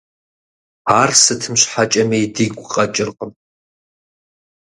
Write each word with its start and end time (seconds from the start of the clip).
Ар 0.99 1.11
сытым 1.21 1.55
щхьэкӀэми 1.61 2.21
дигу 2.33 2.67
къэкӀыркъым. 2.73 3.31